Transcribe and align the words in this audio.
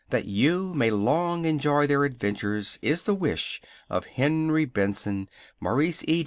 That 0.09 0.25
you 0.25 0.73
may 0.73 0.89
long 0.89 1.45
enjoy 1.45 1.85
their 1.85 2.05
adventures 2.05 2.79
is 2.81 3.03
the 3.03 3.13
wish 3.13 3.61
of 3.87 4.05
HENRY 4.07 4.65
BESTON 4.65 5.29
MAURICE 5.61 6.03
E. 6.07 6.19